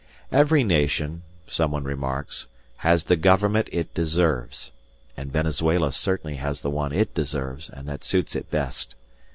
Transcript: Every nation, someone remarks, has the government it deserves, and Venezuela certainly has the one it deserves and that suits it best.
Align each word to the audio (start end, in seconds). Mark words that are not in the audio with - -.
Every 0.31 0.63
nation, 0.63 1.21
someone 1.47 1.83
remarks, 1.83 2.47
has 2.77 3.03
the 3.03 3.15
government 3.15 3.69
it 3.71 3.93
deserves, 3.93 4.71
and 5.15 5.31
Venezuela 5.31 5.91
certainly 5.91 6.37
has 6.37 6.61
the 6.61 6.71
one 6.71 6.91
it 6.91 7.13
deserves 7.13 7.69
and 7.69 7.87
that 7.87 8.03
suits 8.03 8.35
it 8.35 8.49
best. 8.49 8.95